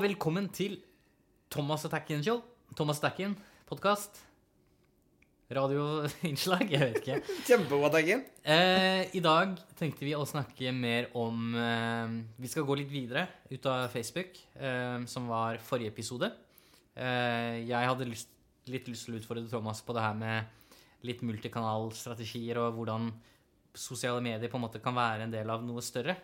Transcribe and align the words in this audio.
velkommen 0.00 0.46
til 0.48 0.78
Thomas 1.52 1.82
Attackin 1.84 2.22
Show. 2.24 2.38
Thomas 2.76 3.02
Attackin 3.02 3.34
podkast. 3.68 4.22
Radioinnslag, 5.52 6.62
jeg 6.70 6.80
vet 6.80 6.96
ikke. 7.02 7.16
Kjempegod. 7.48 7.98
Eh, 8.00 9.10
I 9.12 9.20
dag 9.20 9.58
tenkte 9.76 10.06
vi 10.06 10.14
å 10.16 10.22
snakke 10.24 10.72
mer 10.72 11.10
om 11.18 11.52
eh, 11.58 12.14
Vi 12.40 12.48
skal 12.48 12.64
gå 12.64 12.78
litt 12.80 12.88
videre 12.88 13.26
ut 13.50 13.68
av 13.68 13.90
Facebook, 13.92 14.40
eh, 14.56 15.04
som 15.10 15.28
var 15.28 15.60
forrige 15.66 15.92
episode. 15.92 16.30
Eh, 16.94 17.60
jeg 17.68 17.90
hadde 17.90 18.08
lyst, 18.08 18.32
litt 18.72 18.88
lyst 18.88 19.04
til 19.04 19.18
å 19.18 19.20
utfordre 19.20 19.44
Thomas 19.52 19.84
på 19.84 19.98
det 19.98 20.06
her 20.06 20.16
med 20.16 21.04
litt 21.04 21.20
multikanalstrategier 21.26 22.62
og 22.62 22.78
hvordan 22.78 23.10
sosiale 23.76 24.24
medier 24.24 24.48
på 24.48 24.56
en 24.56 24.64
måte 24.64 24.80
kan 24.80 24.96
være 24.96 25.28
en 25.28 25.36
del 25.36 25.52
av 25.52 25.66
noe 25.66 25.84
større. 25.84 26.16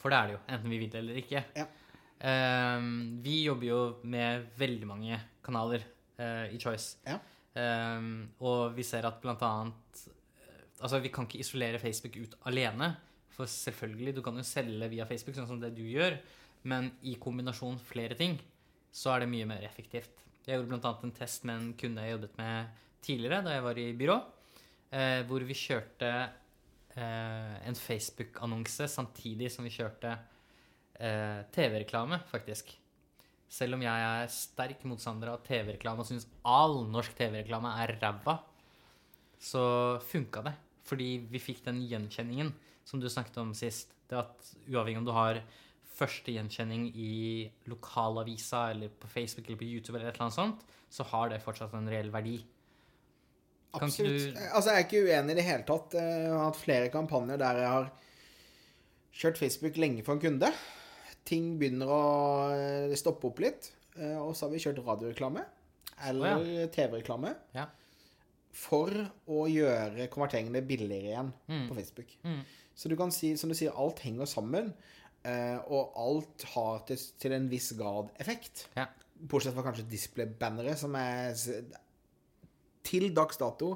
For 0.00 0.08
det 0.08 0.16
er 0.16 0.30
det 0.30 0.38
jo, 0.38 0.42
enten 0.48 0.72
vi 0.72 0.80
vil 0.86 1.00
eller 1.02 1.20
ikke. 1.26 1.44
Ja. 1.60 1.68
Eh, 2.20 2.80
vi 3.24 3.42
jobber 3.46 3.66
jo 3.66 3.80
med 4.04 4.50
veldig 4.60 4.88
mange 4.88 5.20
kanaler 5.44 5.84
uh, 6.20 6.46
i 6.52 6.58
Choice. 6.60 6.98
Ja. 7.06 7.18
Um, 7.50 8.28
og 8.46 8.76
vi 8.76 8.84
ser 8.86 9.06
at 9.08 9.16
blant 9.22 9.40
annet 9.42 10.02
eh, 10.06 10.60
Altså, 10.84 11.00
vi 11.02 11.10
kan 11.10 11.26
ikke 11.26 11.40
isolere 11.42 11.80
Facebook 11.82 12.16
ut 12.20 12.36
alene. 12.48 12.92
For 13.34 13.48
selvfølgelig, 13.48 14.14
du 14.16 14.22
kan 14.24 14.36
jo 14.36 14.44
selge 14.46 14.90
via 14.92 15.06
Facebook, 15.08 15.36
sånn 15.36 15.48
som 15.48 15.60
det 15.62 15.72
du 15.76 15.82
gjør. 15.84 16.18
Men 16.70 16.90
i 17.08 17.16
kombinasjon 17.20 17.80
flere 17.82 18.16
ting, 18.18 18.36
så 18.92 19.14
er 19.14 19.24
det 19.24 19.32
mye 19.32 19.48
mer 19.48 19.64
effektivt. 19.64 20.22
Jeg 20.46 20.58
gjorde 20.58 20.78
annet 20.78 21.06
en 21.06 21.16
test 21.16 21.44
med 21.48 21.56
en 21.56 21.72
kunde 21.78 22.04
jeg 22.04 22.16
jobbet 22.16 22.38
med 22.40 22.86
tidligere, 23.04 23.42
da 23.44 23.56
jeg 23.56 23.64
var 23.64 23.80
i 23.80 23.86
byrå. 23.96 24.18
Uh, 24.90 25.20
hvor 25.28 25.44
vi 25.46 25.56
kjørte 25.56 26.10
uh, 26.96 27.56
en 27.64 27.78
Facebook-annonse 27.78 28.88
samtidig 28.90 29.52
som 29.54 29.64
vi 29.64 29.72
kjørte 29.72 30.16
eh, 31.00 31.40
TV-reklame, 31.54 32.20
faktisk. 32.30 32.74
Selv 33.50 33.74
om 33.74 33.82
jeg 33.82 34.06
er 34.06 34.28
sterk 34.30 34.84
motstander 34.86 35.32
av 35.32 35.40
TV-reklame 35.46 36.04
og 36.04 36.06
syns 36.06 36.28
all 36.46 36.84
norsk 36.92 37.16
TV-reklame 37.18 37.72
er 37.82 37.96
ræva, 38.02 38.36
så 39.40 39.62
funka 40.06 40.44
det. 40.46 40.54
Fordi 40.86 41.08
vi 41.30 41.40
fikk 41.42 41.64
den 41.66 41.80
gjenkjenningen 41.88 42.52
som 42.86 43.00
du 43.02 43.08
snakket 43.10 43.40
om 43.42 43.52
sist. 43.56 43.92
Det 44.10 44.18
at 44.18 44.52
uavhengig 44.68 45.00
om 45.02 45.08
du 45.08 45.12
har 45.14 45.40
første 46.00 46.32
gjenkjenning 46.32 46.88
i 46.96 47.50
lokalavisa 47.68 48.70
eller 48.72 48.88
på 49.00 49.08
Facebook 49.10 49.46
eller 49.48 49.58
på 49.60 49.68
YouTube, 49.68 49.98
eller 49.98 50.08
et 50.10 50.14
eller 50.16 50.28
annet 50.28 50.38
sånt, 50.38 50.64
så 50.90 51.04
har 51.10 51.28
det 51.30 51.42
fortsatt 51.44 51.74
en 51.76 51.90
reell 51.90 52.10
verdi. 52.14 52.38
Kan 53.74 53.86
Absolutt. 53.86 54.34
du- 54.34 54.40
Altså, 54.52 54.70
jeg 54.70 54.78
er 54.80 54.86
ikke 54.86 55.04
uenig 55.06 55.30
i 55.30 55.34
det 55.34 55.44
hele 55.44 55.62
tatt. 55.62 55.92
Jeg 55.94 56.30
har 56.32 56.44
hatt 56.44 56.56
flere 56.56 56.88
kampanjer 56.90 57.38
der 57.38 57.54
jeg 57.60 57.68
har 57.70 57.90
kjørt 59.14 59.38
Facebook 59.38 59.76
lenge 59.76 60.02
for 60.04 60.14
en 60.14 60.20
kunde. 60.20 60.52
Ting 61.28 61.58
begynner 61.60 61.86
å 61.92 62.00
eh, 62.54 62.94
stoppe 62.98 63.28
opp 63.30 63.38
litt. 63.44 63.72
eh, 63.96 64.16
Og 64.18 64.34
så 64.36 64.46
har 64.46 64.50
vi 64.54 64.58
kjørt 64.62 64.80
radioreklame 64.86 65.44
eller 66.08 66.66
TV-reklame 66.72 67.34
Ja. 67.54 67.66
for 68.52 68.88
å 69.28 69.42
gjøre 69.50 70.08
konverteringene 70.08 70.62
billigere 70.66 71.10
igjen 71.12 71.32
Mm. 71.48 71.68
på 71.68 71.74
Facebook. 71.76 72.16
Mm. 72.24 72.40
Så 72.74 72.88
du 72.88 72.96
kan 72.96 73.10
si, 73.12 73.36
som 73.36 73.48
du 73.50 73.54
sier, 73.54 73.72
alt 73.76 73.98
henger 74.00 74.26
sammen. 74.26 74.72
eh, 75.24 75.58
Og 75.68 75.92
alt 75.96 76.42
har 76.54 76.78
til, 76.86 76.96
til 77.18 77.32
en 77.32 77.48
viss 77.48 77.72
grad 77.76 78.08
effekt. 78.18 78.68
Ja. 78.76 78.86
Bortsett 79.20 79.52
fra 79.54 79.62
kanskje 79.62 79.84
display-bannere, 79.90 80.74
som 80.76 80.94
er 80.96 81.34
til 82.82 83.10
dags 83.14 83.36
dato 83.36 83.74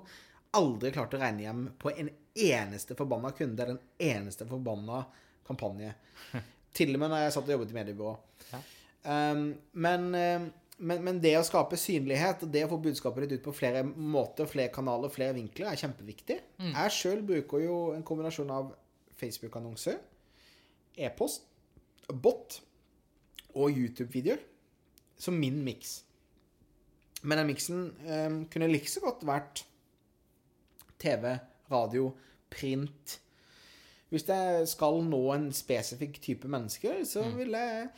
aldri 0.57 0.91
klart 0.95 1.13
å 1.15 1.21
regne 1.21 1.43
hjem 1.45 1.65
på 1.79 1.93
en 1.99 2.09
eneste 2.35 2.97
forbanna 2.97 3.31
kunde 3.37 3.67
den 3.67 3.79
eneste 4.01 4.47
forbanna 4.49 5.05
kampanje. 5.47 5.95
Til 6.75 6.95
og 6.95 7.03
med 7.03 7.13
når 7.13 7.25
jeg 7.25 7.35
satt 7.37 7.49
og 7.49 7.55
jobbet 7.57 7.73
i 7.73 7.79
mediebyrå. 7.79 8.13
Ja. 8.51 8.61
Um, 9.05 9.45
men, 9.73 10.07
um, 10.15 10.47
men, 10.79 11.03
men 11.07 11.21
det 11.23 11.35
å 11.39 11.45
skape 11.47 11.79
synlighet 11.79 12.43
og 12.47 12.53
det 12.55 12.65
å 12.67 12.71
få 12.73 12.81
budskapet 12.83 13.27
ditt 13.27 13.39
ut 13.39 13.47
på 13.47 13.55
flere 13.57 13.85
måter, 13.85 14.49
flere 14.51 14.73
kanaler, 14.75 15.13
flere 15.13 15.37
vinkler, 15.37 15.71
er 15.71 15.81
kjempeviktig. 15.81 16.39
Jeg 16.73 16.97
sjøl 16.97 17.23
bruker 17.27 17.63
jo 17.63 17.79
en 17.95 18.07
kombinasjon 18.07 18.51
av 18.55 18.73
Facebook-annonser, 19.21 20.01
e-post, 20.99 21.47
bot 22.11 22.59
og 23.55 23.71
YouTube-videoer 23.71 24.43
som 25.21 25.39
min 25.39 25.63
miks. 25.65 26.03
Men 27.25 27.41
den 27.41 27.49
miksen 27.53 27.85
um, 28.05 28.41
kunne 28.53 28.69
like 28.69 28.91
så 28.91 29.01
godt 29.05 29.25
vært 29.27 29.65
TV, 31.01 31.37
radio, 31.73 32.11
print. 32.53 33.19
Hvis 34.13 34.27
jeg 34.29 34.67
skal 34.69 35.01
nå 35.07 35.21
en 35.35 35.49
spesifikk 35.53 36.21
type 36.23 36.49
mennesker, 36.51 37.05
så 37.09 37.23
vil 37.37 37.51
jeg 37.57 37.89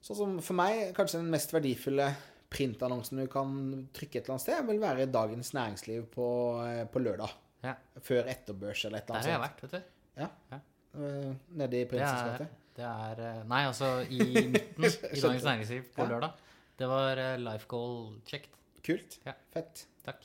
Sånn 0.00 0.16
som 0.16 0.30
for 0.40 0.56
meg, 0.56 0.94
kanskje 0.96 1.18
den 1.20 1.26
mest 1.28 1.50
verdifulle 1.52 2.06
printannonsen 2.48 3.18
du 3.20 3.26
kan 3.28 3.50
trykke 3.92 4.16
et 4.16 4.24
eller 4.24 4.32
annet 4.38 4.44
sted, 4.46 4.62
vil 4.70 4.78
være 4.80 5.04
Dagens 5.12 5.50
Næringsliv 5.52 6.06
på, 6.14 6.28
eh, 6.64 6.86
på 6.88 7.02
lørdag. 7.04 7.34
Ja. 7.62 7.74
Før 8.00 8.24
etterbørs 8.32 8.86
eller 8.88 9.02
et 9.02 9.10
eller 9.10 9.18
annet. 9.18 9.26
Der 9.26 9.30
har 9.30 9.36
jeg 9.36 9.42
vært, 9.44 9.60
vet 9.60 9.74
du. 9.76 10.22
Ja. 10.22 10.28
Ja. 10.54 10.60
Eh, 10.96 11.34
Nede 11.60 11.82
i 11.82 11.84
Prinsens 11.84 12.24
gate. 12.32 12.48
det 12.80 12.86
er 12.88 13.20
eh, 13.28 13.42
Nei, 13.52 13.60
altså 13.68 13.90
i 14.08 14.18
midten 14.54 14.88
i 14.88 15.20
Dagens 15.20 15.44
Næringsliv 15.50 15.84
på 15.92 16.02
Ja. 16.02 16.08
lørdag. 16.14 16.32
Det 16.80 16.88
var 16.88 17.22
life 17.44 17.68
goal 17.68 18.14
checked. 18.26 18.56
Kult. 18.82 19.18
Ja. 19.28 19.36
Fett. 19.52 19.84
Takk. 20.08 20.24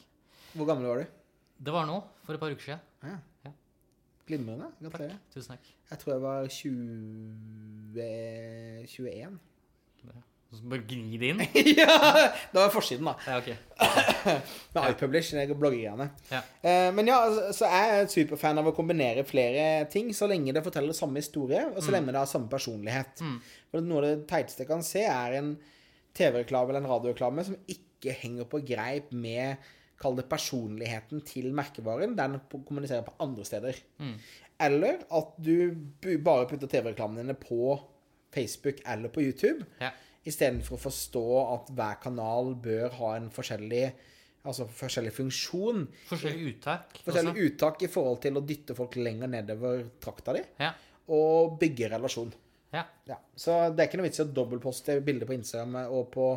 Hvor 0.56 0.66
gammel 0.72 0.88
var 0.88 1.03
du? 1.03 1.06
Det 1.67 1.73
var 1.75 1.85
nå, 1.91 2.00
for 2.23 2.34
et 2.34 2.40
par 2.40 2.56
uker 2.56 2.63
siden. 2.63 2.79
Ja. 3.03 3.17
Ja. 4.25 4.31
Glimrende. 4.31 4.71
Gratulerer. 4.81 5.17
Tusen 5.33 5.51
takk. 5.53 5.73
Jeg 5.91 5.99
tror 6.01 6.13
jeg 6.13 6.21
var 6.21 6.47
20... 6.47 8.07
21. 8.89 9.37
Så 10.55 10.63
Bare 10.71 10.85
gni 10.87 11.17
det 11.19 11.29
inn. 11.33 11.41
ja! 11.79 11.97
Det 12.51 12.57
var 12.57 12.71
forsiden, 12.73 13.07
da. 13.09 13.15
Ja, 13.27 13.37
ok. 13.41 13.49
Med 14.75 14.89
iPublish, 14.93 15.35
det 15.35 15.57
bloggegreiene. 15.59 16.09
Ja. 16.31 16.41
Eh, 16.61 16.89
men 16.95 17.09
ja, 17.09 17.19
altså, 17.27 17.49
så 17.59 17.69
er 17.69 17.89
jeg 17.89 18.05
et 18.05 18.15
superfan 18.15 18.61
av 18.61 18.69
å 18.69 18.75
kombinere 18.77 19.25
flere 19.27 19.85
ting, 19.91 20.13
så 20.15 20.29
lenge 20.31 20.55
det 20.55 20.63
forteller 20.65 20.95
samme 20.95 21.19
historie, 21.19 21.65
og 21.73 21.81
så 21.83 21.95
lenge 21.95 22.13
det 22.13 22.21
har 22.21 22.29
samme 22.29 22.49
personlighet. 22.51 23.23
Mm. 23.25 23.39
For 23.71 23.89
noe 23.89 24.01
av 24.01 24.07
det 24.07 24.27
teiteste 24.31 24.63
jeg 24.63 24.71
kan 24.71 24.85
se, 24.85 25.03
er 25.03 25.39
en 25.41 25.55
TV-reklame 26.15 26.71
eller 26.71 26.85
en 26.85 26.93
radioreklame 26.93 27.43
som 27.47 27.57
ikke 27.67 28.15
henger 28.21 28.47
på 28.47 28.61
greip 28.63 29.11
med 29.11 29.73
Kall 30.01 30.16
det 30.17 30.25
personligheten 30.29 31.22
til 31.28 31.51
merkevaren, 31.56 32.16
den 32.17 32.39
kommuniserer 32.51 33.06
på 33.07 33.13
andre 33.23 33.45
steder. 33.47 33.78
Mm. 34.00 34.16
Eller 34.66 34.97
at 35.11 35.35
du 35.44 35.72
bare 36.23 36.47
putter 36.50 36.67
TV-reklamene 36.72 37.23
dine 37.23 37.35
på 37.39 37.78
Facebook 38.35 38.81
eller 38.85 39.09
på 39.09 39.23
YouTube. 39.23 39.63
Ja. 39.79 39.91
Istedenfor 40.25 40.75
å 40.75 40.84
forstå 40.88 41.23
at 41.53 41.72
hver 41.78 42.00
kanal 42.03 42.55
bør 42.59 42.89
ha 43.00 43.16
en 43.19 43.31
forskjellig 43.31 43.88
Altså 44.45 44.67
forskjellig 44.69 45.09
funksjon. 45.09 45.88
Forskjellig 46.05 46.51
uttak. 46.51 47.00
Forskjellig 47.01 47.31
også. 47.31 47.45
uttak 47.47 47.79
i 47.81 47.88
forhold 47.89 48.19
til 48.22 48.35
å 48.38 48.44
dytte 48.45 48.75
folk 48.78 48.94
lenger 49.00 49.31
nedover 49.31 49.79
trakta 50.00 50.35
di, 50.38 50.44
Ja. 50.61 50.67
og 51.09 51.55
bygge 51.59 51.89
relasjon. 51.89 52.29
ja. 52.72 52.84
Ja. 53.09 53.16
Så 53.35 53.73
det 53.73 53.79
er 53.81 53.88
ikke 53.89 53.97
noe 53.97 54.05
vits 54.05 54.19
i 54.19 54.22
å 54.22 54.29
dobbeltposte 54.31 55.00
bilder 55.03 55.25
på 55.25 55.34
Instagram 55.34 55.79
og 55.89 56.11
på 56.13 56.28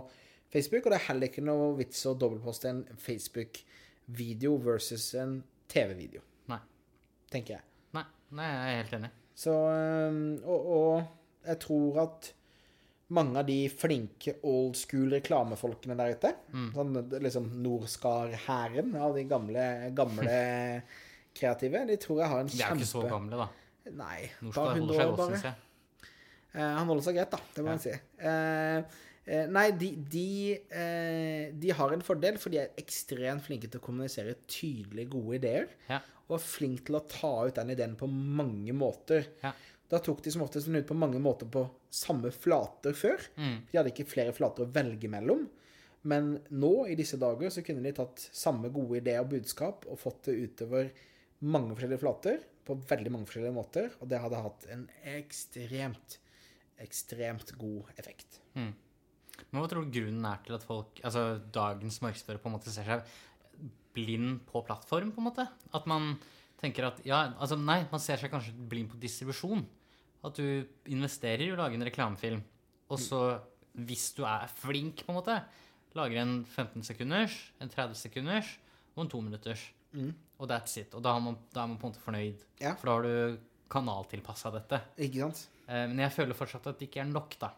Facebook, 0.52 0.86
og 0.86 0.92
det 0.94 0.98
er 1.00 1.06
heller 1.10 1.28
ikke 1.28 1.44
noe 1.44 1.74
vits 1.76 2.06
å 2.08 2.14
dobbeltposte 2.18 2.70
en 2.70 2.82
Facebook-video 2.96 4.56
versus 4.64 5.10
en 5.20 5.42
TV-video, 5.68 6.22
Nei. 6.48 6.58
tenker 7.30 7.58
jeg. 7.58 7.64
Nei. 7.96 8.04
Nei, 8.38 8.46
jeg 8.48 8.72
er 8.72 8.82
helt 8.82 8.96
enig. 8.98 9.10
Så 9.38 9.52
og, 9.54 10.70
og 10.78 11.46
jeg 11.46 11.60
tror 11.62 12.00
at 12.06 12.30
mange 13.16 13.40
av 13.40 13.46
de 13.48 13.58
flinke 13.72 14.34
old 14.44 14.74
school 14.76 15.12
reklamefolkene 15.14 15.96
der 15.96 16.16
ute, 16.16 16.32
Mm. 16.52 16.70
sånn 16.74 16.96
liksom 17.24 17.46
Norskar-hæren 17.64 18.96
av 19.00 19.14
de 19.16 19.24
gamle, 19.28 19.64
gamle 19.96 20.38
kreative, 21.38 21.84
de 21.88 21.96
tror 22.00 22.20
jeg 22.24 22.28
har 22.32 22.40
en 22.42 22.48
kjempe 22.48 22.58
De 22.58 22.64
er 22.64 22.74
jo 22.74 22.80
ikke 22.82 22.90
så 22.90 23.08
gamle, 23.08 23.36
da. 23.44 23.48
Nei, 23.96 24.30
Norskar 24.44 24.74
holder 24.76 24.98
seg 24.98 25.12
godt, 25.12 25.30
syns 25.32 25.46
jeg. 25.48 25.54
Eh, 26.58 26.72
han 26.76 26.88
holder 26.88 27.04
seg 27.06 27.14
greit, 27.20 27.30
da. 27.32 27.40
Det 27.54 27.62
må 27.64 27.68
Ja. 27.68 27.76
man 27.76 27.84
si. 27.84 27.94
Eh, 28.18 28.82
nei, 29.52 29.66
de, 29.76 29.90
de, 30.08 30.28
eh, 30.72 31.48
de 31.52 31.72
har 31.76 31.92
en 31.92 32.04
fordel, 32.04 32.38
for 32.40 32.54
de 32.54 32.62
er 32.62 32.78
ekstremt 32.80 33.44
flinke 33.44 33.68
til 33.68 33.80
å 33.80 33.84
kommunisere 33.84 34.38
tydelige, 34.48 35.10
gode 35.12 35.40
ideer. 35.40 35.74
Ja. 35.90 36.00
Og 36.28 36.38
er 36.38 36.44
flinke 36.44 36.88
til 36.88 36.98
å 36.98 37.04
ta 37.08 37.32
ut 37.48 37.58
den 37.58 37.74
ideen 37.74 37.96
på 37.98 38.08
mange 38.08 38.74
måter. 38.76 39.28
Ja. 39.42 39.52
Da 39.88 40.00
tok 40.04 40.20
de 40.24 40.32
som 40.32 40.44
oftest 40.44 40.68
den 40.68 40.80
ut 40.80 40.88
på 40.88 40.96
mange 40.96 41.20
måter 41.22 41.48
på 41.48 41.64
samme 41.92 42.32
flater 42.34 42.96
før. 42.96 43.22
Mm. 43.40 43.56
De 43.70 43.78
hadde 43.78 43.92
ikke 43.94 44.08
flere 44.08 44.34
flater 44.36 44.66
å 44.66 44.72
velge 44.72 45.08
mellom. 45.12 45.46
Men 46.08 46.34
nå, 46.54 46.72
i 46.88 46.96
disse 46.98 47.18
dager, 47.20 47.50
så 47.52 47.64
kunne 47.66 47.84
de 47.84 47.94
tatt 47.96 48.28
samme 48.36 48.70
gode 48.72 49.00
idé 49.00 49.16
og 49.20 49.32
budskap 49.32 49.88
og 49.88 50.00
fått 50.00 50.28
det 50.28 50.36
utover 50.44 50.92
mange 51.44 51.74
forskjellige 51.74 52.02
flater 52.02 52.44
på 52.68 52.76
veldig 52.88 53.12
mange 53.14 53.28
forskjellige 53.28 53.56
måter, 53.56 53.88
og 54.00 54.10
det 54.10 54.20
hadde 54.20 54.42
hatt 54.44 54.66
en 54.74 54.84
ekstremt, 55.14 56.18
ekstremt 56.84 57.54
god 57.60 57.88
effekt. 57.96 58.40
Mm. 58.58 58.74
Men 59.50 59.62
hva 59.62 59.68
tror 59.70 59.86
du 59.86 59.94
grunnen 59.94 60.26
er 60.28 60.40
til 60.44 60.56
at 60.58 60.66
folk, 60.66 61.00
altså 61.04 61.24
dagens 61.54 62.00
markedsfører, 62.04 62.40
på 62.42 62.50
en 62.50 62.56
måte 62.56 62.72
ser 62.74 62.88
seg 62.88 63.06
blind 63.96 64.40
på 64.48 64.62
plattform, 64.66 65.12
på 65.14 65.22
en 65.22 65.28
måte? 65.30 65.46
At 65.74 65.88
man 65.90 66.16
tenker 66.60 66.88
at 66.90 67.00
Ja, 67.06 67.22
altså 67.38 67.58
nei, 67.60 67.80
man 67.92 68.02
ser 68.02 68.20
seg 68.20 68.32
kanskje 68.32 68.54
blind 68.70 68.90
på 68.92 69.00
distribusjon. 69.02 69.64
At 70.26 70.38
du 70.38 70.66
investerer 70.90 71.46
i 71.46 71.52
å 71.54 71.58
lage 71.60 71.78
en 71.78 71.86
reklamefilm, 71.86 72.42
og 72.90 72.98
så 72.98 73.22
hvis 73.78 74.08
du 74.16 74.24
er 74.26 74.48
flink, 74.50 75.04
på 75.06 75.12
en 75.12 75.18
måte, 75.20 75.36
lager 75.94 76.18
en 76.22 76.40
15 76.44 76.82
sekunders, 76.86 77.36
en 77.62 77.70
30 77.70 77.94
sekunders 77.98 78.56
og 78.96 79.04
en 79.04 79.12
2 79.12 79.20
minutters. 79.28 79.62
Mm. 79.94 80.10
Og 80.38 80.50
that's 80.50 80.74
it. 80.80 80.94
Og 80.98 81.02
da 81.04 81.14
er 81.14 81.22
man, 81.22 81.38
da 81.54 81.62
er 81.62 81.70
man 81.70 81.78
på 81.78 81.86
en 81.86 81.92
måte 81.94 82.02
fornøyd. 82.02 82.42
Ja. 82.62 82.74
For 82.80 82.90
da 82.90 82.96
har 82.96 83.06
du 83.06 83.38
kanaltilpassa 83.70 84.50
dette. 84.54 84.80
Ikke 85.06 85.22
sant? 85.26 85.44
Eh, 85.68 85.86
Men 85.86 86.02
jeg 86.06 86.14
føler 86.16 86.38
fortsatt 86.38 86.66
at 86.70 86.80
det 86.80 86.88
ikke 86.88 87.02
er 87.04 87.10
nok, 87.12 87.36
da. 87.40 87.52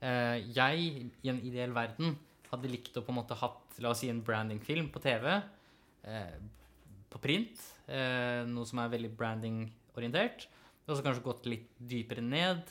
Eh, 0.00 0.38
Jeg, 0.54 1.12
i 1.22 1.28
en 1.32 1.40
ideell 1.42 1.72
verden, 1.74 2.16
hadde 2.50 2.70
likt 2.70 2.96
å 2.96 3.02
på 3.04 3.12
en 3.12 3.18
måte 3.20 3.36
hatt, 3.36 3.78
la 3.82 3.90
oss 3.90 4.00
si, 4.04 4.08
en 4.10 4.22
brandingfilm 4.24 4.90
på 4.94 5.00
TV. 5.04 5.42
eh, 6.04 6.38
På 7.10 7.18
print. 7.20 7.58
eh, 7.88 8.44
Noe 8.46 8.64
som 8.66 8.78
er 8.80 8.88
veldig 8.88 9.10
brandingorientert. 9.16 10.46
Og 10.88 10.96
så 10.96 11.02
kanskje 11.04 11.22
gått 11.24 11.46
litt 11.46 11.68
dypere 11.78 12.22
ned. 12.22 12.62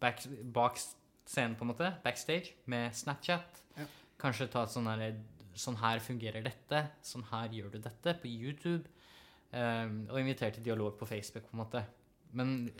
Back, 0.00 0.24
bak 0.52 0.78
scenen, 1.26 1.54
på 1.56 1.62
en 1.64 1.68
måte. 1.74 1.90
Backstage. 2.02 2.54
Med 2.66 2.92
Snapchat. 2.94 3.60
Ja. 3.76 3.84
Kanskje 4.18 4.48
ta 4.50 4.62
et 4.64 4.70
sånn 4.70 4.86
her 4.86 5.14
Sånn 5.56 5.76
her 5.80 5.98
fungerer 6.04 6.42
dette. 6.44 6.90
Sånn 7.02 7.24
her 7.30 7.48
gjør 7.48 7.70
du 7.72 7.78
dette. 7.78 8.12
På 8.20 8.28
YouTube. 8.28 8.84
eh, 9.52 9.86
Og 10.10 10.18
invitert 10.20 10.54
til 10.54 10.64
dialog 10.64 10.98
på 10.98 11.06
Facebook, 11.06 11.44
på 11.50 11.54
en 11.56 11.64
måte. 11.64 11.84
Men 12.32 12.70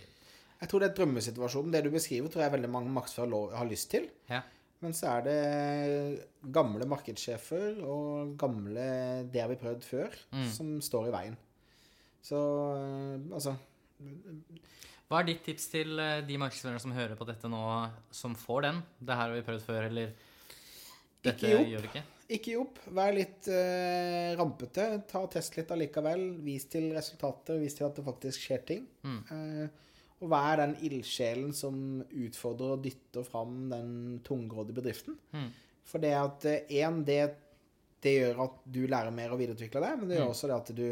Jeg 0.60 0.68
tror 0.70 0.80
det 0.82 0.88
er 0.90 0.94
drømmesituasjonen. 0.96 1.72
Det 1.74 1.82
du 1.84 1.90
beskriver, 1.92 2.28
tror 2.32 2.42
jeg 2.46 2.52
veldig 2.56 2.70
mange 2.72 2.92
markedsførere 2.94 3.56
har 3.58 3.68
lyst 3.68 3.90
til. 3.92 4.06
Ja. 4.30 4.40
Men 4.80 4.92
så 4.96 5.06
er 5.16 5.22
det 5.26 6.52
gamle 6.52 6.84
markedssjefer 6.88 7.82
og 7.84 8.36
gamle 8.38 9.24
'det 9.32 9.40
har 9.40 9.48
vi 9.48 9.56
prøvd 9.60 9.82
før' 9.84 10.16
Mm. 10.32 10.50
som 10.52 10.80
står 10.80 11.08
i 11.08 11.12
veien. 11.12 11.36
Så 12.22 12.36
øh, 12.36 13.34
altså 13.34 13.54
Hva 15.08 15.20
er 15.20 15.26
ditt 15.28 15.44
tips 15.46 15.68
til 15.70 15.98
eh, 16.02 16.20
de 16.26 16.36
markedsførerne 16.38 16.80
som 16.82 16.92
hører 16.92 17.14
på 17.14 17.24
dette 17.28 17.48
nå, 17.48 17.60
som 18.10 18.34
får 18.34 18.62
den? 18.62 18.82
Det 19.00 19.14
her 19.14 19.28
har 19.28 19.34
vi 19.36 19.42
prøvd 19.46 19.62
før, 19.62 19.82
eller 19.86 20.10
dette 21.24 21.46
Ikke 21.46 21.70
gjør 21.70 21.84
det 21.84 21.90
ikke? 21.92 22.02
Ikke 22.28 22.44
gi 22.50 22.56
opp. 22.58 22.78
Vær 22.90 23.12
litt 23.14 23.46
øh, 23.48 24.36
rampete. 24.40 24.86
Ta 25.06 25.20
og 25.22 25.30
Test 25.30 25.56
litt 25.56 25.70
allikevel. 25.70 26.24
Vis 26.42 26.64
til 26.66 26.88
resultater. 26.92 27.60
Vis 27.62 27.74
til 27.78 27.84
at 27.86 27.94
det 27.94 28.04
faktisk 28.04 28.40
skjer 28.48 28.64
ting. 28.66 28.88
Mm. 29.06 29.20
Eh, 29.30 29.68
og 30.20 30.30
vær 30.32 30.56
den 30.62 30.74
ildsjelen 30.86 31.50
som 31.52 32.02
utfordrer 32.08 32.76
og 32.76 32.84
dytter 32.86 33.24
fram 33.26 33.66
den 33.68 33.90
tungrådige 34.24 34.78
bedriften. 34.78 35.18
Mm. 35.36 35.50
For 35.86 36.02
det 36.02 36.12
at 36.16 36.46
én, 36.72 37.02
det, 37.04 37.18
det 38.02 38.14
gjør 38.20 38.40
at 38.46 38.60
du 38.64 38.86
lærer 38.88 39.12
mer 39.14 39.34
og 39.34 39.38
videreutvikler 39.42 39.84
det, 39.84 39.90
men 40.00 40.08
det 40.08 40.16
gjør 40.18 40.30
Mm. 40.30 40.34
også 40.34 40.48
det 40.48 40.56
at 40.56 40.72
du 40.76 40.86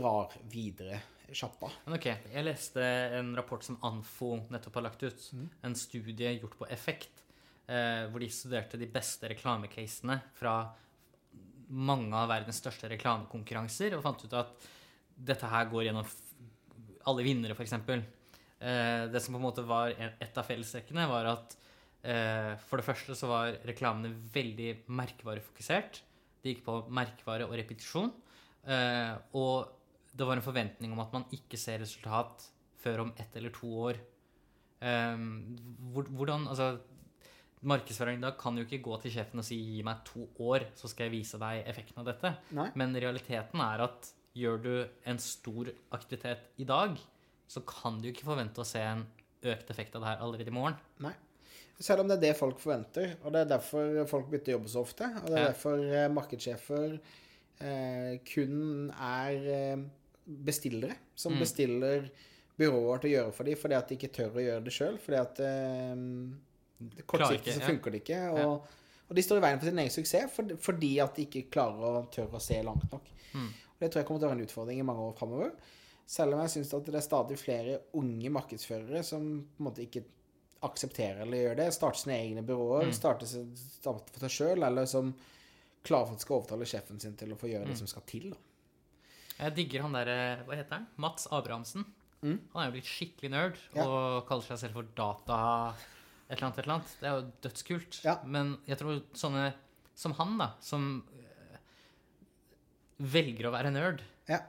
drar 0.00 0.36
videre 0.52 1.00
sjappa. 1.34 1.68
Men 1.86 1.96
ok, 1.98 2.06
jeg 2.32 2.44
leste 2.46 2.84
en 3.18 3.34
rapport 3.38 3.62
som 3.66 3.76
Anfo 3.86 4.36
nettopp 4.50 4.78
har 4.78 4.86
lagt 4.88 5.02
ut. 5.02 5.26
Mm. 5.34 5.48
En 5.66 5.74
studie 5.78 6.32
gjort 6.40 6.56
på 6.58 6.66
Effekt, 6.70 7.24
eh, 7.68 8.06
hvor 8.10 8.18
de 8.22 8.28
studerte 8.34 8.78
de 8.78 8.86
beste 8.90 9.28
reklamecasene 9.30 10.20
fra 10.38 10.54
mange 11.70 12.14
av 12.18 12.28
verdens 12.32 12.58
største 12.62 12.88
reklamekonkurranser, 12.90 13.94
og 13.94 14.02
fant 14.02 14.24
ut 14.24 14.32
at 14.38 14.70
dette 15.14 15.46
her 15.46 15.68
går 15.70 15.84
gjennom 15.86 16.06
alle 17.06 17.22
vinnere, 17.26 17.54
f.eks. 17.54 17.76
Eh, 18.60 19.08
det 19.08 19.22
som 19.24 19.34
på 19.34 19.40
en 19.40 19.46
måte 19.46 19.64
var 19.64 19.94
et 19.96 20.38
av 20.38 20.46
fellestrekkene, 20.46 21.08
var 21.08 21.30
at 21.32 21.56
eh, 22.04 22.52
for 22.68 22.80
det 22.80 22.86
første 22.86 23.16
så 23.16 23.30
var 23.30 23.58
reklamene 23.68 24.12
veldig 24.34 24.70
merkevarefokusert. 24.92 26.02
Det 26.40 26.54
gikk 26.54 26.64
på 26.66 26.76
merkevare 26.92 27.48
og 27.48 27.56
repetisjon. 27.56 28.12
Eh, 28.68 29.14
og 29.40 29.72
det 30.12 30.26
var 30.26 30.36
en 30.36 30.44
forventning 30.44 30.92
om 30.92 31.00
at 31.04 31.12
man 31.14 31.26
ikke 31.32 31.58
ser 31.60 31.80
resultat 31.80 32.44
før 32.80 33.06
om 33.06 33.12
ett 33.20 33.36
eller 33.36 33.52
to 33.54 33.68
år. 33.88 34.00
Um, 34.80 35.58
hvordan 35.92 36.46
Altså, 36.48 36.78
markedsføring 37.60 38.22
da 38.22 38.30
kan 38.40 38.56
jo 38.56 38.64
ikke 38.64 38.80
gå 38.80 38.96
til 39.02 39.12
sjefen 39.12 39.42
og 39.42 39.44
si 39.44 39.58
'gi 39.60 39.82
meg 39.84 40.00
to 40.04 40.24
år, 40.40 40.64
så 40.74 40.88
skal 40.88 41.08
jeg 41.08 41.20
vise 41.20 41.38
deg 41.38 41.66
effekten 41.68 42.00
av 42.00 42.08
dette'. 42.08 42.32
Nei? 42.56 42.70
Men 42.74 42.96
realiteten 42.96 43.60
er 43.60 43.84
at 43.84 44.12
gjør 44.34 44.62
du 44.62 44.88
en 45.04 45.18
stor 45.18 45.68
aktivitet 45.92 46.48
i 46.56 46.64
dag, 46.64 46.96
så 47.50 47.62
kan 47.66 47.98
du 48.02 48.08
ikke 48.12 48.28
forvente 48.28 48.62
å 48.62 48.68
se 48.68 48.78
en 48.84 49.02
økt 49.50 49.70
effekt 49.72 49.94
av 49.96 50.04
det 50.04 50.10
her 50.12 50.22
allerede 50.22 50.52
i 50.52 50.54
morgen. 50.54 50.76
Nei. 51.02 51.14
Selv 51.80 52.02
om 52.04 52.10
det 52.10 52.18
er 52.18 52.24
det 52.28 52.34
folk 52.36 52.58
forventer, 52.60 53.14
og 53.24 53.32
det 53.34 53.40
er 53.40 53.48
derfor 53.54 54.02
folk 54.10 54.26
bytter 54.30 54.52
jobb 54.52 54.66
så 54.68 54.82
ofte, 54.84 55.06
og 55.22 55.30
det 55.32 55.38
er 55.38 55.46
Ja. 55.46 55.52
derfor 55.54 55.80
eh, 55.80 56.08
markedssjefer 56.12 56.98
eh, 57.60 58.18
kun 58.28 58.90
er 58.92 59.46
eh, 59.54 59.82
bestillere, 60.50 60.94
som 61.16 61.32
Mm. 61.32 61.40
bestiller 61.40 62.10
byråer 62.60 63.00
til 63.00 63.10
å 63.10 63.14
gjøre 63.16 63.32
for 63.32 63.44
dem, 63.48 63.56
fordi 63.56 63.74
at 63.78 63.88
de 63.88 63.96
ikke 63.96 64.12
tør 64.12 64.36
å 64.36 64.44
gjøre 64.44 64.64
det 64.66 64.72
sjøl, 64.76 64.98
fordi 65.00 65.18
at 65.22 65.40
eh, 65.40 67.02
kortsiktig 67.08 67.54
så 67.56 67.60
ja. 67.64 67.66
funker 67.70 67.90
det 67.96 68.02
ikke, 68.04 68.20
og, 68.36 68.68
og 69.08 69.16
de 69.16 69.24
står 69.24 69.40
i 69.40 69.44
veien 69.46 69.58
for 69.60 69.68
sin 69.70 69.80
egen 69.82 69.94
suksess 69.96 70.32
for, 70.36 70.54
fordi 70.68 70.92
at 71.02 71.16
de 71.16 71.26
ikke 71.26 71.46
klarer 71.52 71.98
å 72.02 72.06
tørre 72.12 72.36
å 72.38 72.44
se 72.44 72.60
langt 72.62 72.86
nok. 72.92 73.08
Mm. 73.34 73.48
Og 73.48 73.80
det 73.84 73.90
tror 73.90 74.02
jeg 74.02 74.08
kommer 74.08 74.20
til 74.22 74.28
å 74.28 74.32
være 74.32 74.38
en 74.40 74.46
utfordring 74.46 74.80
i 74.82 74.86
mange 74.86 75.08
år 75.08 75.16
framover. 75.18 75.52
Selv 76.10 76.34
om 76.34 76.40
jeg 76.42 76.50
syns 76.56 76.72
at 76.74 76.88
det 76.90 76.96
er 76.98 77.04
stadig 77.06 77.36
flere 77.38 77.76
unge 77.94 78.30
markedsførere 78.34 79.02
som 79.06 79.26
på 79.54 79.60
en 79.62 79.66
måte 79.68 79.84
ikke 79.84 80.02
aksepterer 80.66 81.22
eller 81.22 81.44
gjør 81.44 81.56
det. 81.60 81.66
Starter 81.76 82.00
sine 82.02 82.16
egne 82.18 82.42
byråer, 82.44 82.88
Mm. 82.88 82.92
starter, 82.96 83.26
for 83.84 84.24
seg 84.26 84.30
sjøl, 84.34 84.64
eller 84.66 84.86
som 84.90 85.12
klarer 85.86 86.06
for 86.10 86.14
at 86.18 86.20
skal 86.24 86.36
overtale 86.40 86.66
sjefen 86.68 87.00
sin 87.00 87.14
til 87.16 87.30
å 87.32 87.38
få 87.38 87.48
gjøre 87.48 87.64
Mm. 87.64 87.70
det 87.70 87.78
som 87.78 87.86
skal 87.86 88.02
til. 88.10 88.30
Da. 88.30 88.36
Jeg 89.44 89.54
digger 89.54 89.82
han 89.86 89.92
derre 89.92 90.44
Hva 90.44 90.56
heter 90.58 90.74
han? 90.74 90.86
Mats 90.98 91.26
Abrahamsen. 91.30 91.84
Mm. 92.22 92.40
Han 92.52 92.62
er 92.62 92.66
jo 92.66 92.72
blitt 92.80 92.90
skikkelig 92.90 93.30
nerd 93.30 93.56
Ja. 93.74 93.86
og 93.86 94.26
kaller 94.26 94.42
seg 94.42 94.58
selv 94.58 94.72
for 94.74 94.82
data 94.82 95.74
et 96.28 96.36
eller 96.38 96.50
annet, 96.50 96.58
et 96.58 96.64
eller 96.66 96.74
annet. 96.74 96.96
Det 97.00 97.08
er 97.08 97.20
jo 97.20 97.32
dødskult. 97.48 98.04
Ja. 98.04 98.18
Men 98.24 98.58
jeg 98.66 98.78
tror 98.78 99.00
sånne 99.14 99.54
som 99.94 100.12
han, 100.12 100.36
da, 100.38 100.50
som 100.60 101.02
eh, 101.14 101.56
velger 102.98 103.46
å 103.48 103.52
være 103.54 103.72
nerd, 103.72 104.00
Ja. 104.28 104.40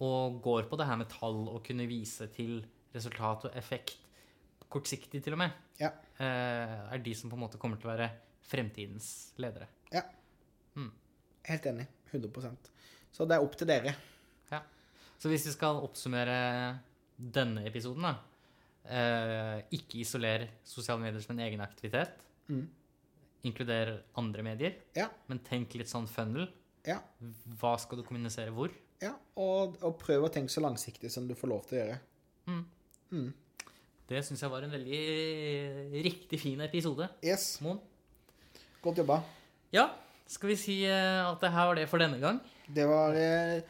Og 0.00 0.40
går 0.42 0.68
på 0.70 0.76
det 0.80 0.86
her 0.88 0.96
med 0.96 1.08
tall 1.12 1.44
og 1.48 1.62
kunne 1.66 1.86
vise 1.86 2.26
til 2.34 2.64
resultat 2.94 3.44
og 3.48 3.56
effekt, 3.58 3.98
kortsiktig 4.70 5.22
til 5.22 5.32
og 5.36 5.38
med, 5.38 5.50
Ja. 5.80 5.90
eh, 6.18 6.94
er 6.94 6.98
de 6.98 7.14
som 7.14 7.30
på 7.30 7.36
en 7.36 7.42
måte 7.44 7.58
kommer 7.58 7.76
til 7.78 7.88
å 7.90 7.94
være 7.96 8.10
fremtidens 8.42 9.32
ledere. 9.38 9.68
Ja, 9.92 10.02
Helt 11.44 11.66
enig. 11.66 11.86
100% 12.10 12.70
Så 13.12 13.26
det 13.28 13.36
er 13.36 13.42
opp 13.44 13.54
til 13.56 13.66
dere. 13.68 13.94
Så 15.18 15.28
hvis 15.30 15.44
vi 15.46 15.52
skal 15.54 15.76
oppsummere 15.80 16.80
denne 17.16 17.62
episoden, 17.68 18.02
da 18.02 18.14
eh, 18.84 19.62
Ikke 19.72 20.00
isoler 20.02 20.48
sosiale 20.66 21.00
medier 21.00 21.20
som 21.22 21.36
en 21.38 21.44
egen 21.46 21.60
aktivitet. 21.64 22.18
Mm. 22.48 22.66
Inkluder 23.44 24.02
andre 24.20 24.42
medier. 24.42 24.74
Ja. 24.96 25.06
Men 25.28 25.38
tenk 25.46 25.76
litt 25.78 25.88
sånn 25.88 26.08
funnel. 26.10 26.48
Ja. 26.88 26.98
Hva 27.60 27.74
skal 27.80 28.00
du 28.00 28.04
kommunisere 28.06 28.52
hvor? 28.54 28.72
Ja, 29.02 29.14
og, 29.40 29.78
og 29.84 29.96
prøv 30.00 30.26
å 30.26 30.32
tenke 30.32 30.52
så 30.52 30.62
langsiktig 30.64 31.10
som 31.12 31.26
du 31.28 31.34
får 31.36 31.50
lov 31.50 31.64
til 31.68 31.78
å 31.78 31.80
gjøre. 31.80 31.96
Mm. 32.48 32.62
Mm. 33.14 33.30
Det 34.08 34.20
syns 34.26 34.44
jeg 34.44 34.52
var 34.52 34.66
en 34.66 34.74
veldig 34.74 35.00
riktig 36.04 36.40
fin 36.40 36.60
episode. 36.64 37.08
Yes. 37.24 37.54
Mon. 37.64 37.80
Godt 38.84 39.00
jobba. 39.00 39.22
Ja, 39.72 39.88
skal 40.28 40.52
vi 40.52 40.58
si 40.60 40.76
eh, 40.84 41.22
at 41.24 41.40
det 41.40 41.52
her 41.54 41.70
var 41.70 41.80
det 41.80 41.88
for 41.90 42.04
denne 42.04 42.20
gang? 42.20 42.40
Det 42.68 42.84
var, 42.88 43.16
eh, 43.16 43.64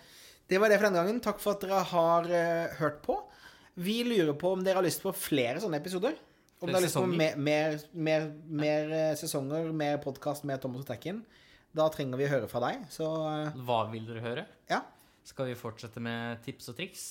det 0.51 0.61
var 0.61 0.71
det 0.71 0.81
for 0.81 0.89
denne 0.89 1.01
gangen. 1.01 1.23
Takk 1.23 1.39
for 1.43 1.55
at 1.55 1.63
dere 1.63 1.85
har 1.93 2.29
eh, 2.31 2.77
hørt 2.81 3.01
på. 3.07 3.21
Vi 3.79 4.01
lurer 4.07 4.35
på 4.39 4.53
om 4.55 4.63
dere 4.63 4.79
har 4.79 4.87
lyst 4.87 5.03
på 5.03 5.15
flere 5.15 5.63
sånne 5.63 5.79
episoder. 5.83 6.19
Om 6.61 6.69
dere 6.69 6.79
har 6.79 6.87
lyst 6.87 6.99
på 6.99 7.07
mer, 7.11 7.39
mer, 7.39 7.79
mer, 7.95 8.29
mer 8.47 8.93
eh, 8.99 9.15
sesonger, 9.19 9.71
mer 9.75 10.03
podkast, 10.03 10.47
mer 10.47 10.61
Thomas 10.63 10.83
og 10.83 10.91
Tekken. 10.91 11.23
Da 11.75 11.89
trenger 11.91 12.21
vi 12.21 12.29
høre 12.31 12.49
fra 12.51 12.61
deg. 12.69 12.85
Så 12.93 13.07
eh, 13.29 13.57
Hva 13.67 13.81
vil 13.93 14.07
dere 14.11 14.23
høre? 14.25 14.47
ja. 14.71 14.83
Skal 15.25 15.47
vi 15.49 15.55
fortsette 15.57 16.03
med 16.05 16.43
tips 16.45 16.67
og 16.69 16.75
triks? 16.77 17.03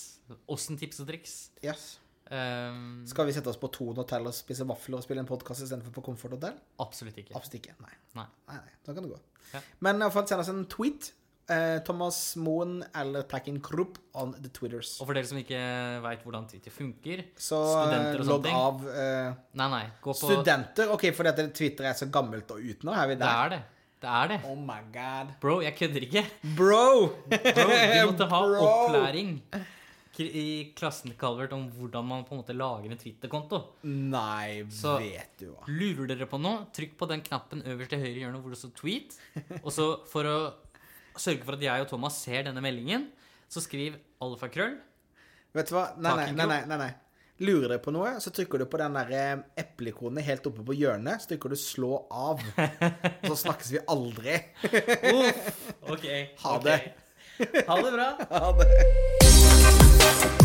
Åssen 0.54 0.78
tips 0.78 1.00
og 1.02 1.08
triks? 1.10 1.32
Yes. 1.66 1.96
Um, 2.30 3.02
Skal 3.10 3.26
vi 3.26 3.34
sette 3.34 3.50
oss 3.50 3.58
på 3.58 3.72
Thon 3.74 3.98
hotell 3.98 4.30
og 4.30 4.36
spise 4.38 4.68
vafler 4.70 5.00
og 5.00 5.04
spille 5.06 5.24
en 5.24 5.28
podkast 5.30 5.66
istedenfor 5.66 5.96
på 5.96 6.04
Comfort 6.06 6.36
hotell? 6.38 6.60
absolutt 6.80 7.18
ikke. 7.18 7.34
Absolutt 7.34 7.58
ikke. 7.60 7.74
Nei. 7.82 7.90
Nei. 8.20 8.28
Nei, 8.52 8.60
nei. 8.62 8.76
Da 8.86 8.94
kan 8.94 9.08
det 9.08 9.16
gå. 9.16 9.18
Ja. 9.56 9.64
Men 9.86 10.06
iallfall 10.06 10.30
send 10.30 10.46
oss 10.46 10.54
en 10.54 10.62
tweet. 10.70 11.10
Eh, 11.52 11.80
Thomas 11.84 12.22
Moen 12.40 12.78
eller 12.96 13.26
Packing 13.28 13.58
Krupp 13.66 13.98
on 14.14 14.32
the 14.38 14.48
Twitters. 14.54 14.94
Og 15.02 15.10
for 15.10 15.18
dere 15.18 15.28
som 15.28 15.42
ikke 15.42 15.60
veit 16.06 16.22
hvordan 16.24 16.46
Twitter 16.54 16.72
funker 16.72 17.26
Så 17.36 17.58
studenter 17.66 18.14
eh, 18.14 18.22
og 18.22 18.30
sånne 18.30 18.38
logg 18.38 18.46
ting. 18.48 18.62
av 18.62 18.88
eh, 18.94 19.34
Nei, 19.60 19.68
nei. 19.74 19.84
Gå 20.06 20.14
på 20.16 20.30
Studenter? 20.30 20.94
OK, 20.96 21.10
fordi 21.18 21.34
at 21.34 21.42
Twitter 21.58 21.90
er 21.90 21.98
så 22.00 22.08
gammelt 22.14 22.54
og 22.56 22.62
ut 22.64 22.86
nå? 22.88 22.94
Er 22.96 23.10
vi 23.12 23.18
Det 23.20 23.34
er 23.42 23.56
det. 23.58 23.64
Det 24.04 24.10
er 24.12 24.28
det. 24.34 24.38
Oh 24.50 24.58
my 24.60 24.82
god. 24.92 25.30
Bro, 25.40 25.62
jeg 25.64 25.76
kødder 25.78 26.04
ikke. 26.04 26.24
Bro! 26.58 27.08
Bro, 27.32 27.68
vi 27.72 28.02
måtte 28.10 28.28
ha 28.28 28.40
Bro. 28.44 28.66
opplæring 28.68 29.38
i 30.20 30.74
klassen 30.78 31.14
Calvert 31.18 31.54
om 31.56 31.64
hvordan 31.74 32.06
man 32.06 32.26
på 32.28 32.36
en 32.36 32.42
måte 32.44 32.54
lager 32.54 32.92
en 32.92 33.00
Twitter-konto. 33.00 33.62
Nei, 33.88 34.66
Så- 34.70 34.98
vet 35.02 35.40
du 35.40 35.48
hva. 35.54 35.64
Lurer 35.72 36.12
dere 36.12 36.28
på 36.30 36.38
noe, 36.42 36.68
trykk 36.76 36.98
på 37.00 37.08
den 37.10 37.24
knappen 37.26 37.64
øverst 37.66 37.90
til 37.96 38.04
høyre 38.04 38.20
hjørne 38.26 38.42
hvor 38.44 38.52
det 38.54 38.60
står 38.60 38.76
'tweet'. 38.78 39.18
Og 39.64 39.72
så 39.72 39.88
for 40.12 40.24
å 40.30 40.38
sørge 41.18 41.44
for 41.48 41.54
at 41.58 41.62
jeg 41.62 41.82
og 41.82 41.88
Thomas 41.90 42.20
ser 42.22 42.44
denne 42.44 42.62
meldingen, 42.62 43.08
så 43.50 43.62
skriv 43.64 43.96
alfakrøll. 44.22 44.78
Vet 45.54 45.70
du 45.70 45.76
hva? 45.76 45.88
Nei, 45.98 46.16
nei. 46.34 46.46
nei, 46.46 46.66
nei, 46.66 46.78
nei. 46.78 46.94
Lurer 47.42 47.72
deg 47.74 47.82
på 47.82 47.90
noe, 47.96 48.12
så 48.22 48.30
trykker 48.30 48.62
du 48.62 48.68
på 48.70 48.78
den 48.78 48.94
der 48.94 49.10
eh, 49.18 49.42
epleikonet 49.64 50.26
helt 50.28 50.46
oppe 50.52 50.62
på 50.68 50.76
hjørnet. 50.78 51.24
Så 51.24 51.34
trykker 51.34 51.50
du 51.50 51.58
'slå 51.58 52.06
av'. 52.12 52.46
Så 53.26 53.36
snakkes 53.48 53.74
vi 53.74 53.82
aldri. 53.90 54.38
Uff. 55.18 55.66
OK. 55.90 56.06
Ha 56.46 56.60
det. 56.70 56.80
Ha 57.68 57.82
det 57.82 57.92
bra. 57.98 58.10
Ha 58.30 58.52
det. 58.62 60.43